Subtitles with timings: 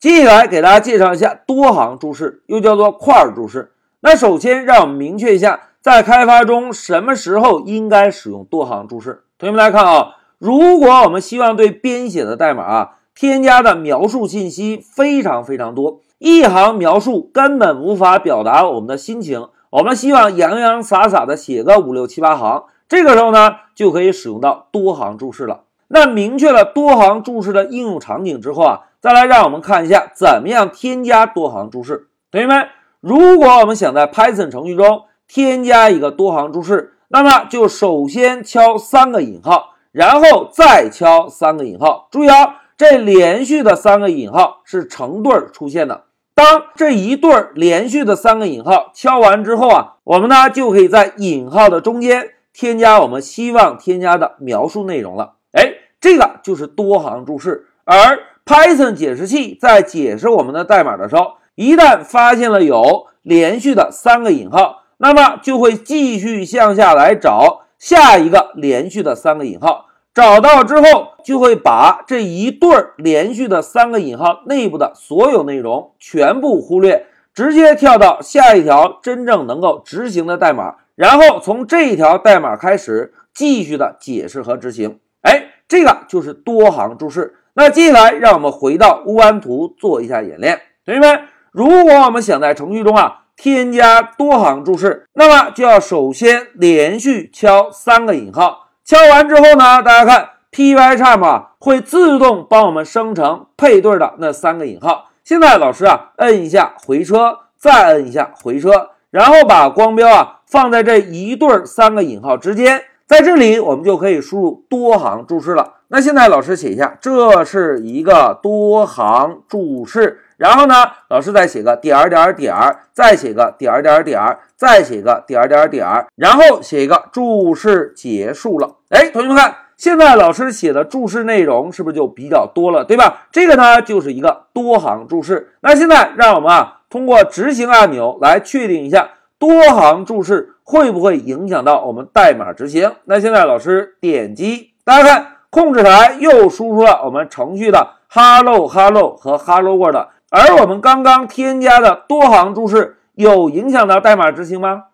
[0.00, 3.72] 接下来给大家介绍一下多行注释，又叫做块注释。
[3.98, 9.24] 那首先让我们明确一下，在开发中什么时候应该使用多行注释。
[9.38, 25.62] 同学们来看啊，如果我们希望对编写的代码啊添加的描述信息非常非常多，一行描述根本无法表达我们的心情，我们希望洋洋洒洒的写个五六七八行，这个时候呢就可以使用到多行注释了。
[25.88, 28.80] 那明确了多行注释的应用场景之后啊。
[29.00, 32.08] 再来，让我们看一下怎么样添加多行注释。
[32.32, 32.66] 同学们，
[33.00, 42.08] 如果我们想在 Python 程序中添加一个多行注释，那么就首先敲三个引号，然后再敲三个引号。
[42.10, 46.06] 注意啊，这连续的三个引号是成对出现的。
[46.34, 55.34] 当这一对连续的三个引号敲完之后啊，我们呢就可以在引号的中间添加我们希望添加的描述内容了。
[55.52, 58.18] 哎，这个就是多行注释，而。
[58.48, 69.88] Python 解释器在解释我们的代码的时候，一旦发现了有连续的三个引号，那么就会继续向下来找下一个连续的三个引号。
[70.14, 77.04] 找到之后，就会把这一对儿连续的三个引号内部的所有内容全部忽略，
[77.34, 84.98] 直接跳到下一条真正能够执行的代码，然后从这一条代码开始继续的解释和执行。
[85.20, 87.34] 哎，这个就是多行注释。
[87.58, 90.60] 那接下来，让我们回到乌安图做一下演练。
[90.86, 98.68] 同学们，如果我们想在程序中啊添加多行注释，那么就要首先连续敲三个引号。
[98.84, 105.06] 敲完之后呢，大家看 Pycharm 啊会自动帮我们生成配对的那三个引号。
[105.24, 115.74] 现在老师啊摁一下回车，再摁一下回车，然后把光标啊放在这一对三个引号之间，在这里我们就可以输入多行注释了。
[115.90, 120.74] 那现在老师写一下，这是一个多行注释，然后呢，
[121.08, 128.76] 老师再写个点儿点儿点儿，再写个点儿点儿点儿，再写个点儿点儿点儿，然后写一个注释结束了。
[128.90, 133.26] 哎，同学们看，现在老师写的注释内容是不是就比较多了，对吧？
[133.32, 135.54] 这个呢就是一个多行注释。
[135.60, 142.92] 那现在让我们啊通过执行按钮来确定一下多行注释会不会影响到我们代码执行。
[143.06, 145.37] 那现在老师点击，大家看。
[145.58, 154.84] 控制台又输出了我们程序的 hello hello 和 hello world，而我们刚刚添加的多行注释有影响到代码执行吗？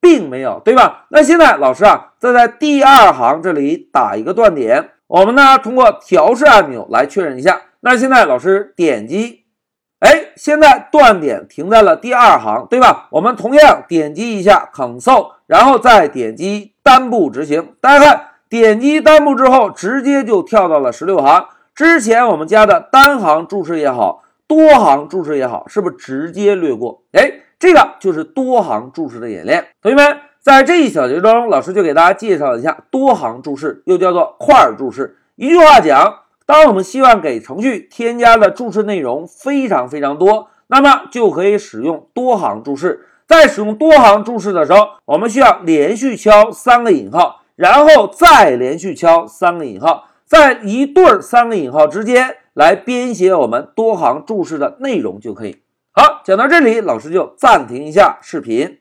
[0.00, 1.06] 并没有，对吧？
[1.10, 7.60] 那现在老师啊，再在第二行这里打一个断点，我们呢通过调试按钮来确认一下。
[7.78, 9.44] 那现在老师点击，
[10.00, 13.06] 哎，现在断点停在了第二行，对吧？
[13.12, 18.27] 我们同样点击一下 console，然后再点击单步执行，大家看。
[18.48, 21.46] 点击单步之后，直接就跳到了十六行。
[21.74, 27.02] 之前我们加的单行注释也好，多行注释也好，是不是直接略过？
[27.12, 29.66] 哎，这个就是多行注释的演练。
[29.82, 35.18] 同学们，在这一小节中，老师就给大家介绍一下多行注释，又叫做块注释。
[35.36, 43.04] 一句话讲，当我们希望给程序添加的注释内容非常非常多，那么就可以使用多行注释。
[43.26, 47.42] 在使用多行注释的时候，我们需要连续敲三个引号。
[47.58, 55.60] 然后再连续敲三个引号，在一对三个引号之间来编写我们多行注释的内容就可以。
[55.90, 58.76] 好，讲到这里，老师就暂停一下视频。